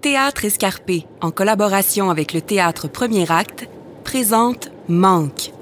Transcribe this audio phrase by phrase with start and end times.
[0.00, 3.68] Théâtre Escarpé, en collaboration avec le Théâtre Premier Acte,
[4.02, 5.52] présente Manque.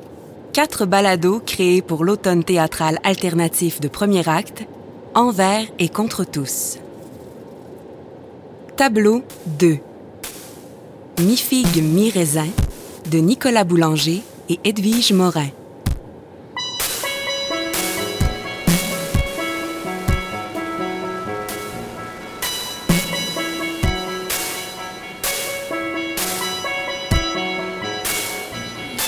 [0.52, 4.62] Quatre balados créés pour l'automne théâtral alternatif de Premier Acte,
[5.16, 6.78] envers et contre tous.
[8.76, 9.24] Tableau
[9.58, 9.78] 2.
[11.18, 12.46] Mi-figue, mi-raisin
[13.10, 15.48] de Nicolas Boulanger et Edwige Morin.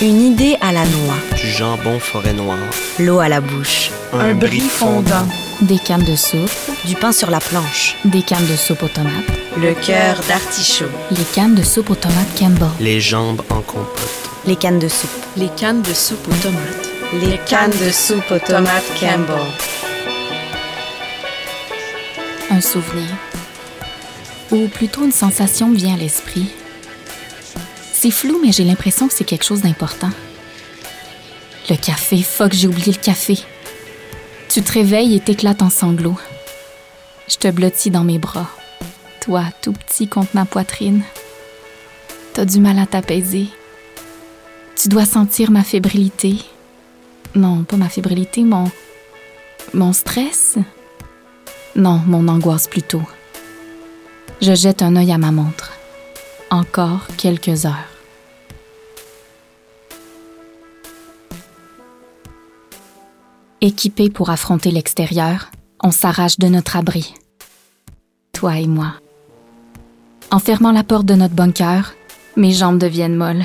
[0.02, 1.18] Une idée à la noix.
[1.36, 2.56] Du jambon forêt noire.
[2.98, 3.90] L'eau à la bouche.
[4.14, 5.28] Un, brie fondant.
[5.60, 6.50] Des cannes de soupe.
[6.86, 7.96] Du pain sur la planche.
[8.06, 9.12] Des cannes de soupe aux tomates.
[9.58, 10.88] Le cœur d'artichaut.
[11.10, 12.70] Les cannes de soupe aux tomates Campbell.
[12.80, 14.00] Les jambes en compote.
[14.46, 15.10] Les cannes de soupe.
[15.36, 16.88] Les cannes de soupe aux tomates.
[17.20, 19.36] Les cannes de soupe aux tomates Campbell.
[22.50, 23.10] Un souvenir.
[24.50, 26.48] Ou plutôt une sensation vient à l'esprit.
[28.02, 30.08] C'est flou, mais j'ai l'impression que c'est quelque chose d'important.
[31.68, 33.38] Le café, fuck, j'ai oublié le café.
[34.48, 36.16] Tu te réveilles et t'éclates en sanglots.
[37.28, 38.48] Je te blottis dans mes bras.
[39.20, 41.02] Toi, tout petit contre ma poitrine.
[42.32, 43.48] T'as du mal à t'apaiser.
[44.76, 46.36] Tu dois sentir ma fébrilité.
[47.34, 48.70] Non, pas ma fébrilité, mon.
[49.74, 50.56] mon stress.
[51.76, 53.02] Non, mon angoisse plutôt.
[54.40, 55.72] Je jette un œil à ma montre.
[56.48, 57.89] Encore quelques heures.
[63.62, 65.50] Équipés pour affronter l'extérieur,
[65.82, 67.12] on s'arrache de notre abri.
[68.32, 68.94] Toi et moi.
[70.30, 71.92] En fermant la porte de notre bunker,
[72.36, 73.44] mes jambes deviennent molles.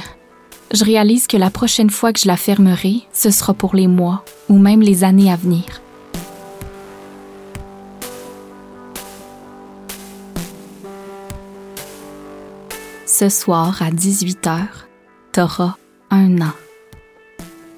[0.74, 4.24] Je réalise que la prochaine fois que je la fermerai, ce sera pour les mois
[4.48, 5.82] ou même les années à venir.
[13.06, 14.62] Ce soir à 18h,
[15.34, 15.76] t'auras
[16.10, 16.54] un an.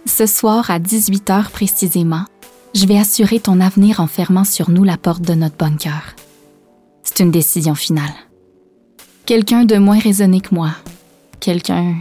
[0.08, 2.23] Ce soir à 18h précisément,
[2.73, 6.15] je vais assurer ton avenir en fermant sur nous la porte de notre bunker.
[7.04, 8.14] C'est une décision finale.
[9.26, 10.71] Quelqu'un de moins raisonné que moi,
[11.42, 11.98] quelqu'un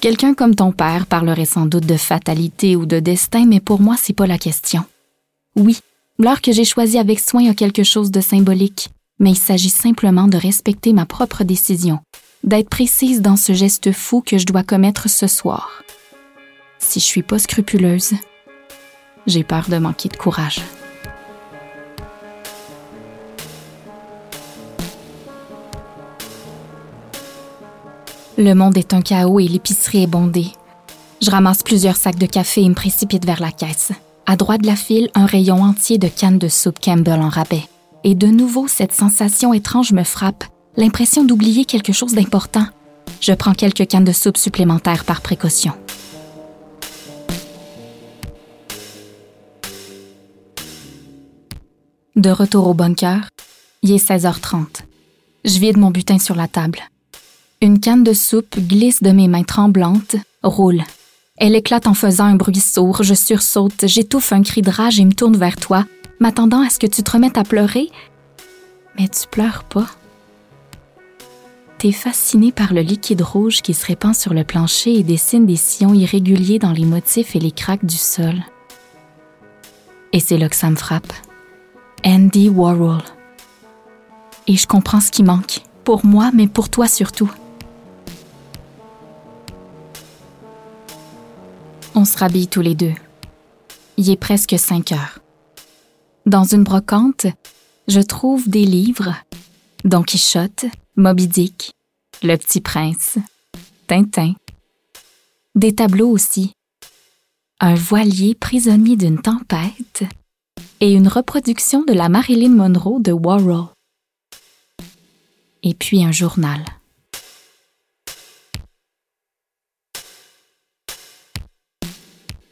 [0.00, 3.96] Quelqu'un comme ton père parlerait sans doute de fatalité ou de destin, mais pour moi,
[3.98, 4.84] c'est pas la question.
[5.54, 5.80] Oui,
[6.18, 8.88] l'heure que j'ai choisie avec soin a quelque chose de symbolique,
[9.18, 11.98] mais il s'agit simplement de respecter ma propre décision,
[12.42, 15.82] d'être précise dans ce geste fou que je dois commettre ce soir.
[16.78, 18.14] Si je suis pas scrupuleuse,
[19.26, 20.60] j'ai peur de manquer de courage.
[28.38, 30.52] Le monde est un chaos et l'épicerie est bondée.
[31.20, 33.90] Je ramasse plusieurs sacs de café et me précipite vers la caisse.
[34.26, 37.64] À droite de la file, un rayon entier de cannes de soupe Campbell en rabais.
[38.04, 40.44] Et de nouveau, cette sensation étrange me frappe,
[40.76, 42.66] l'impression d'oublier quelque chose d'important.
[43.20, 45.72] Je prends quelques cannes de soupe supplémentaires par précaution.
[52.18, 53.28] De retour au bunker,
[53.84, 54.80] il est 16h30.
[55.44, 56.80] Je vide mon butin sur la table.
[57.62, 60.82] Une canne de soupe glisse de mes mains tremblantes, roule.
[61.36, 65.04] Elle éclate en faisant un bruit sourd, je sursaute, j'étouffe un cri de rage et
[65.04, 65.86] me tourne vers toi,
[66.18, 67.88] m'attendant à ce que tu te remettes à pleurer.
[68.98, 69.86] Mais tu pleures pas.
[71.78, 75.54] T'es fasciné par le liquide rouge qui se répand sur le plancher et dessine des
[75.54, 78.42] sillons irréguliers dans les motifs et les craques du sol.
[80.12, 81.12] Et c'est là que ça me frappe.
[82.04, 83.02] Andy Warhol.
[84.46, 87.30] Et je comprends ce qui manque, pour moi, mais pour toi surtout.
[91.94, 92.94] On se rhabille tous les deux.
[93.96, 95.18] Il est presque 5 heures.
[96.26, 97.26] Dans une brocante,
[97.88, 99.14] je trouve des livres
[99.84, 100.66] Don Quichotte,
[100.96, 101.72] Moby Dick,
[102.22, 103.18] Le Petit Prince,
[103.86, 104.34] Tintin.
[105.54, 106.52] Des tableaux aussi.
[107.60, 110.04] Un voilier prisonnier d'une tempête
[110.80, 113.68] et une reproduction de la Marilyn Monroe de Warhol.
[115.62, 116.64] Et puis un journal.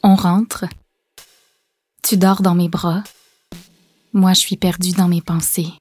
[0.03, 0.65] On rentre.
[2.03, 3.03] Tu dors dans mes bras.
[4.13, 5.73] Moi, je suis perdue dans mes pensées.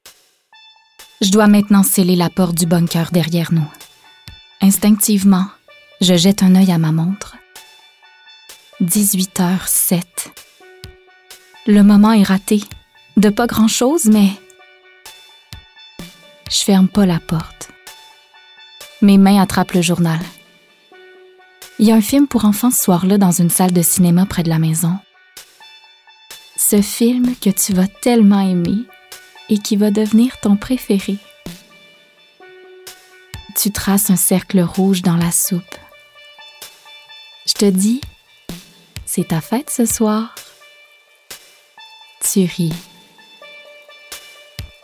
[1.22, 3.70] Je dois maintenant sceller la porte du bunker derrière nous.
[4.62, 5.46] Instinctivement,
[6.02, 7.38] je jette un œil à ma montre.
[8.82, 10.45] 18h07.
[11.68, 12.62] Le moment est raté.
[13.18, 14.30] De pas grand-chose, mais...
[16.52, 17.72] Je ferme pas la porte.
[19.02, 20.20] Mes mains attrapent le journal.
[21.80, 24.44] Il y a un film pour enfants ce soir-là dans une salle de cinéma près
[24.44, 24.96] de la maison.
[26.56, 28.84] Ce film que tu vas tellement aimer
[29.50, 31.18] et qui va devenir ton préféré.
[33.56, 35.64] Tu traces un cercle rouge dans la soupe.
[37.48, 38.02] Je te dis,
[39.08, 40.35] c'est ta fête ce soir.
[42.36, 42.74] Tu ris.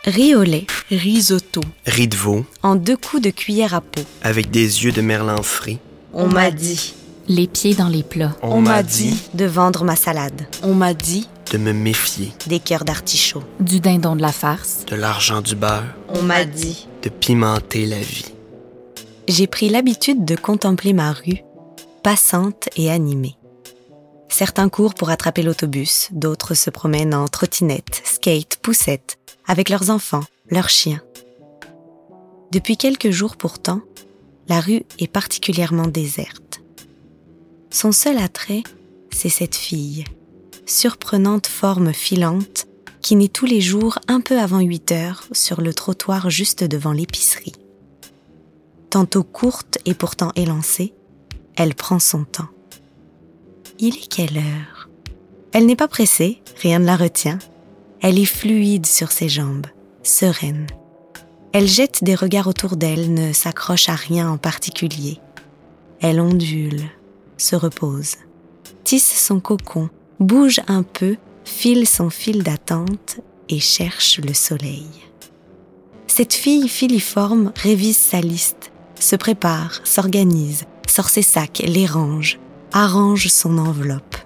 [0.06, 1.60] Riz au lait, Risotto.
[1.86, 4.00] Riz de veau, en deux coups de cuillère à peau.
[4.22, 5.78] avec des yeux de merlan frit.
[6.14, 6.94] On m'a dit
[7.28, 8.38] Les pieds dans les plats.
[8.42, 12.86] On, m'a dit de vendre ma salade, On m'a dit de me méfier des cœurs
[12.86, 13.44] d'artichaut.
[13.60, 14.86] Du dindon de la farce.
[14.86, 16.88] de l'argent du beurre, On m'a dit.
[17.04, 18.32] de pimenter la vie.
[19.28, 21.44] J'ai pris l'habitude de contempler ma rue,
[22.02, 23.36] passante et animée.
[24.42, 30.24] Certains courent pour attraper l'autobus, d'autres se promènent en trottinette, skate, poussette, avec leurs enfants,
[30.50, 31.04] leurs chiens.
[32.52, 33.82] Depuis quelques jours pourtant,
[34.48, 36.64] la rue est particulièrement déserte.
[37.70, 38.64] Son seul attrait,
[39.12, 40.06] c'est cette fille,
[40.66, 42.66] surprenante forme filante,
[43.00, 46.94] qui naît tous les jours un peu avant 8 heures sur le trottoir juste devant
[46.94, 47.54] l'épicerie.
[48.90, 50.96] Tantôt courte et pourtant élancée,
[51.56, 52.50] elle prend son temps.
[53.84, 54.90] Il est quelle heure?
[55.54, 57.40] Elle n'est pas pressée, rien ne la retient.
[58.00, 59.66] Elle est fluide sur ses jambes,
[60.04, 60.68] sereine.
[61.52, 65.18] Elle jette des regards autour d'elle, ne s'accroche à rien en particulier.
[66.00, 66.84] Elle ondule,
[67.38, 68.18] se repose,
[68.84, 69.90] tisse son cocon,
[70.20, 73.20] bouge un peu, file son fil d'attente
[73.50, 74.86] et cherche le soleil.
[76.06, 82.38] Cette fille filiforme révise sa liste, se prépare, s'organise, sort ses sacs, les range,
[82.74, 84.18] arrange son enveloppe.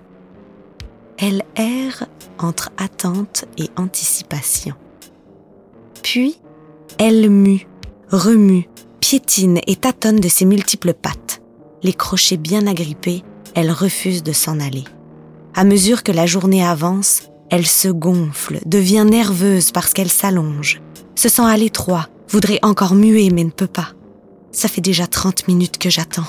[1.18, 2.06] Elle erre
[2.40, 4.76] entre attente et anticipation.
[6.04, 6.38] Puis,
[6.98, 7.68] elle mue,
[8.12, 8.70] remue,
[9.00, 11.42] piétine et tâtonne de ses multiples pattes.
[11.84, 14.84] Les crochets bien agrippés, elle refuse de s'en aller.
[15.54, 20.82] À mesure que la journée avance, elle se gonfle, devient nerveuse parce qu'elle s'allonge,
[21.16, 23.90] se sent à l'étroit, voudrait encore muer mais ne peut pas.
[24.52, 26.28] Ça fait déjà 30 minutes que j'attends.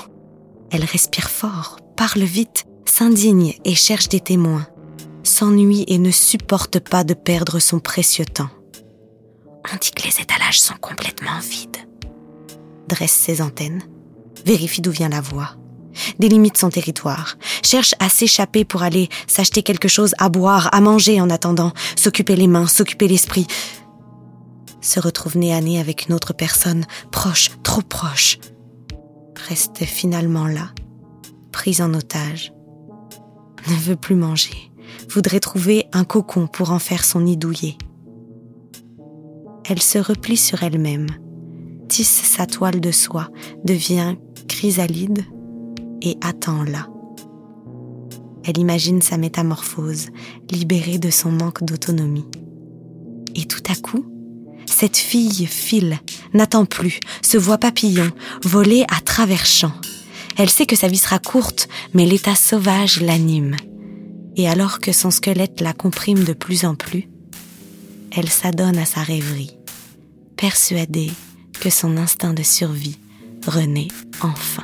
[0.71, 4.67] Elle respire fort, parle vite, s'indigne et cherche des témoins.
[5.23, 8.49] S'ennuie et ne supporte pas de perdre son précieux temps.
[9.73, 11.77] On dit que les étalages sont complètement vides.
[12.87, 13.81] Dresse ses antennes,
[14.45, 15.55] vérifie d'où vient la voix,
[16.19, 21.19] délimite son territoire, cherche à s'échapper pour aller s'acheter quelque chose à boire, à manger
[21.19, 23.47] en attendant, s'occuper les mains, s'occuper l'esprit.
[24.81, 28.37] Se retrouve nez à nez avec une autre personne, proche, trop proche.
[29.49, 30.69] Reste finalement là,
[31.57, 32.53] prise en otage.
[33.67, 34.71] Ne veut plus manger,
[35.09, 37.79] voudrait trouver un cocon pour en faire son nid douillet.
[39.67, 41.07] Elle se replie sur elle-même,
[41.89, 43.29] tisse sa toile de soie,
[43.65, 44.17] devient
[44.47, 45.25] chrysalide
[46.03, 46.89] et attend là.
[48.45, 50.09] Elle imagine sa métamorphose,
[50.51, 52.27] libérée de son manque d'autonomie.
[53.33, 54.05] Et tout à coup,
[54.67, 55.97] cette fille file,
[56.35, 58.11] n'attend plus, se voit papillon,
[58.43, 59.73] voler à travers champs.
[60.37, 63.55] Elle sait que sa vie sera courte, mais l'état sauvage l'anime.
[64.35, 67.07] Et alors que son squelette la comprime de plus en plus,
[68.15, 69.57] elle s'adonne à sa rêverie,
[70.35, 71.11] persuadée
[71.59, 72.99] que son instinct de survie
[73.47, 73.87] renaît
[74.21, 74.63] enfin.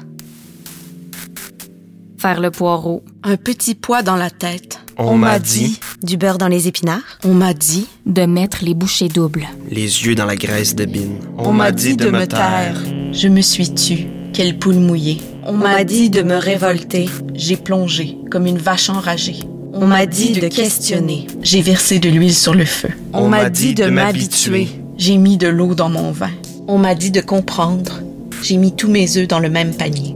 [2.20, 3.04] Faire le poireau.
[3.24, 4.80] un petit poids dans la tête.
[4.98, 9.10] On m'a dit Du beurre dans les épinards On m'a dit De mettre les bouchées
[9.10, 9.48] doubles.
[9.70, 11.18] les yeux dans la graisse de bine.
[11.38, 12.80] On m'a dit de me taire.
[13.12, 15.20] Je me suis tue, quelle poule mouillée.
[15.46, 17.10] On m'a dit de me révolter.
[17.34, 19.40] J'ai plongé comme une vache enragée.
[19.74, 21.28] On m'a dit de questionner.
[21.42, 22.90] J'ai versé de l'huile sur le feu.
[23.12, 24.70] On m'a dit de m'habituer.
[24.98, 26.32] J'ai mis de l'eau dans mon vin.
[26.68, 28.00] On m'a dit de comprendre.
[28.42, 30.16] J'ai mis tous mes œufs dans le même panier.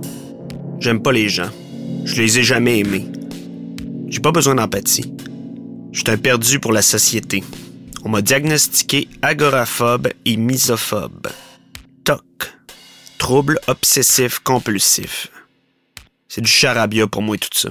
[0.79, 1.50] J'aime pas les gens.
[2.05, 3.07] Je les ai jamais aimés.
[4.07, 5.12] J'ai pas besoin d'empathie.
[5.91, 7.43] Je suis un perdu pour la société.
[8.05, 11.27] On m'a diagnostiqué agoraphobe et misophobe.
[12.05, 12.57] TOC.
[13.27, 15.27] Trouble obsessif compulsif.
[16.29, 17.67] C'est du charabia pour moi tout ça.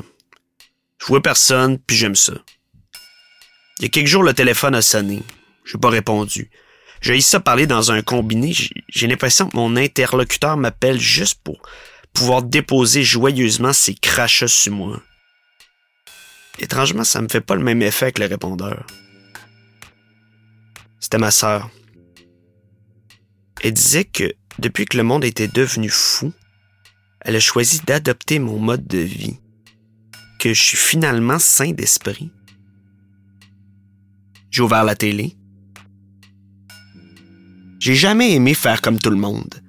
[0.99, 2.35] Je vois personne, puis j'aime ça.
[3.79, 5.23] Il y a quelques jours, le téléphone a sonné.
[5.65, 6.51] J'ai pas répondu.
[7.01, 8.53] J'ai ça parler dans un combiné.
[8.53, 11.57] J'ai- l'impression que mon interlocuteur m'appelle juste pour
[12.13, 15.03] pouvoir déposer joyeusement ses crachats sur moi.
[16.59, 18.85] Étrangement, ça me fait pas le même effet que le répondeur.
[21.01, 21.71] C'était ma sœur.
[23.63, 26.33] Elle disait que depuis que le monde était devenu fou,
[27.21, 29.39] elle a choisi d'adopter mon mode de vie.
[30.39, 32.31] Que je suis finalement sain d'esprit.
[34.51, 35.37] J'ai ouvert la télé.
[37.79, 39.63] J'ai jamais aimé faire comme tout le monde.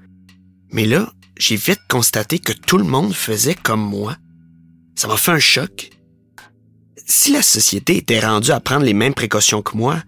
[0.72, 4.18] Mais là, j'ai vite constaté que tout le monde faisait comme moi.
[4.96, 5.92] Ça m'a fait un choc.
[7.06, 10.04] Si la société était rendue à prendre les mêmes précautions que moi,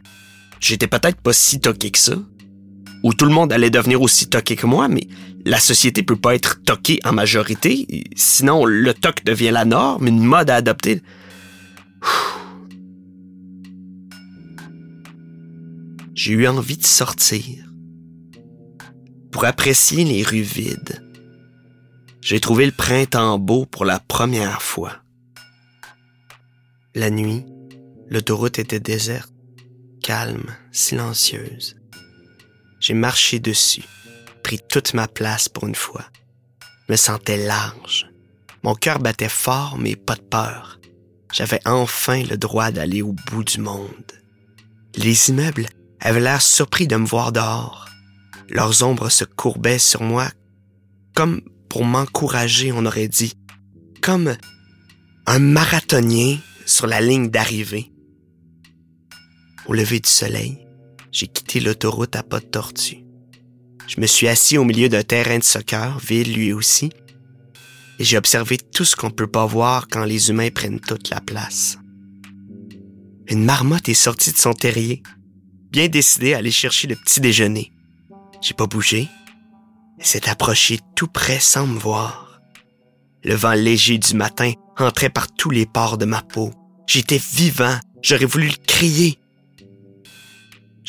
[0.59, 2.15] j'étais peut-être pas si toqué que ça.
[3.03, 5.07] Où tout le monde allait devenir aussi toqué que moi, mais
[5.45, 10.23] la société peut pas être toquée en majorité, sinon le toc devient la norme, une
[10.23, 11.01] mode à adopter.
[16.13, 17.65] J'ai eu envie de sortir
[19.31, 21.01] pour apprécier les rues vides.
[22.21, 24.97] J'ai trouvé le printemps beau pour la première fois.
[26.93, 27.45] La nuit,
[28.09, 29.33] l'autoroute était déserte,
[30.03, 31.78] calme, silencieuse.
[32.79, 33.83] J'ai marché dessus,
[34.43, 36.05] pris toute ma place pour une fois.
[36.87, 38.09] Me sentais large.
[38.63, 40.79] Mon cœur battait fort, mais pas de peur.
[41.31, 44.11] J'avais enfin le droit d'aller au bout du monde.
[44.95, 45.67] Les immeubles
[45.99, 47.87] avaient l'air surpris de me voir dehors.
[48.49, 50.27] Leurs ombres se courbaient sur moi,
[51.13, 53.33] comme pour m'encourager, on aurait dit,
[54.01, 54.35] comme
[55.27, 57.91] un marathonien sur la ligne d'arrivée.
[59.67, 60.65] Au lever du soleil,
[61.11, 63.03] j'ai quitté l'autoroute à pas de tortue.
[63.87, 66.91] Je me suis assis au milieu d'un terrain de soccer, vide lui aussi,
[67.97, 71.21] et j'ai observé tout ce qu'on peut pas voir quand les humains prennent toute la
[71.21, 71.77] place.
[73.27, 75.03] Une marmotte est sortie de son terrier,
[75.71, 77.71] bien décidée à aller chercher le petit déjeuner.
[78.41, 79.07] J'ai pas bougé.
[79.99, 82.41] Elle s'est approchée tout près sans me voir.
[83.23, 86.53] Le vent léger du matin entrait par tous les pores de ma peau.
[86.87, 87.77] J'étais vivant.
[88.01, 89.19] J'aurais voulu le crier.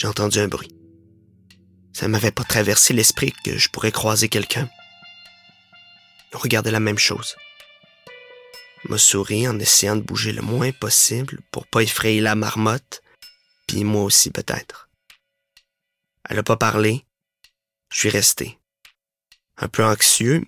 [0.01, 0.75] J'ai entendu un bruit.
[1.93, 4.67] Ça ne m'avait pas traversé l'esprit que je pourrais croiser quelqu'un.
[6.33, 7.37] On regardait la même chose.
[8.89, 13.03] m'a souri en essayant de bouger le moins possible pour pas effrayer la marmotte,
[13.67, 14.89] puis moi aussi peut-être.
[16.31, 17.05] Elle n'a pas parlé,
[17.93, 18.59] je suis resté.
[19.59, 20.47] Un peu anxieux,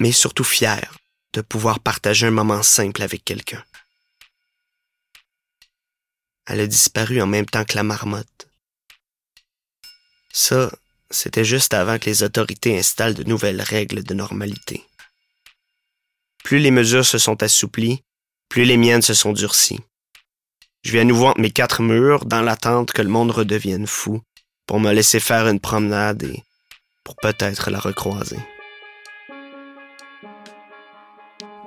[0.00, 0.96] mais surtout fier
[1.34, 3.62] de pouvoir partager un moment simple avec quelqu'un.
[6.46, 8.49] Elle a disparu en même temps que la marmotte.
[10.32, 10.70] Ça,
[11.10, 14.84] c'était juste avant que les autorités installent de nouvelles règles de normalité.
[16.44, 18.02] Plus les mesures se sont assouplies,
[18.48, 19.80] plus les miennes se sont durcies.
[20.82, 24.20] Je vais à nouveau entre mes quatre murs dans l'attente que le monde redevienne fou
[24.66, 26.42] pour me laisser faire une promenade et
[27.04, 28.38] pour peut-être la recroiser.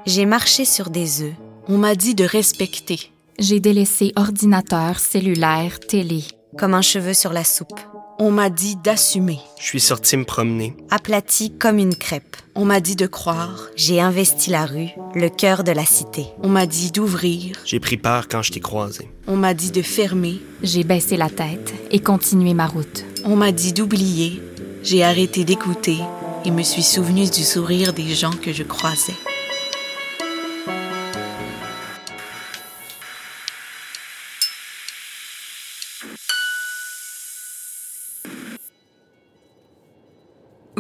[0.06, 1.34] J'ai marché sur des œufs.
[1.68, 3.12] On m'a dit de respecter.
[3.40, 6.24] J'ai délaissé ordinateur, cellulaire, télé.
[6.58, 7.80] Comme un cheveu sur la soupe.
[8.26, 9.42] On m'a dit d'assumer.
[9.60, 10.78] Je suis sorti me promener.
[10.90, 12.38] Aplati comme une crêpe.
[12.56, 13.68] On m'a dit de croire.
[13.76, 16.28] J'ai investi la rue, le cœur de la cité.
[16.42, 17.58] On m'a dit d'ouvrir.
[17.66, 19.10] J'ai pris peur quand je t'ai croisé.
[19.28, 20.40] On m'a dit de fermer.
[20.62, 23.04] J'ai baissé la tête et continué ma route.
[23.26, 24.42] On m'a dit d'oublier.
[24.84, 25.98] J'ai arrêté d'écouter
[26.46, 29.18] et me suis souvenu du sourire des gens que je croisais.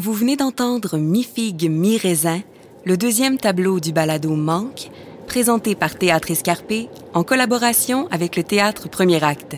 [0.03, 2.41] Vous venez d'entendre Mi-Figue, Mi-Raisin,
[2.83, 4.89] le deuxième tableau du balado Manque,
[5.27, 9.55] présenté par Théâtre Escarpé en collaboration avec le Théâtre Premier Acte.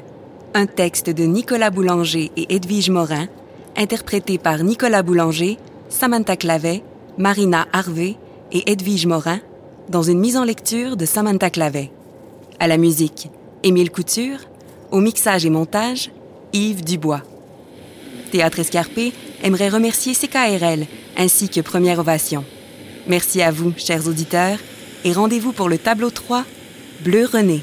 [0.53, 3.27] Un texte de Nicolas Boulanger et Edwige Morin,
[3.75, 5.57] interprété par Nicolas Boulanger,
[5.89, 6.83] Samantha Clavet,
[7.17, 8.15] Marina Harvey
[8.51, 9.39] et Edwige Morin,
[9.89, 11.89] dans une mise en lecture de Samantha Clavet.
[12.59, 13.31] À la musique,
[13.63, 14.41] Émile Couture,
[14.91, 16.11] au mixage et montage,
[16.53, 17.23] Yves Dubois.
[18.29, 19.11] Théâtre Escarpé
[19.45, 20.87] aimerait remercier CKRL
[21.17, 22.43] ainsi que Première Ovation.
[23.07, 24.57] Merci à vous, chers auditeurs,
[25.03, 26.43] et rendez-vous pour le tableau 3,
[27.01, 27.61] Bleu René.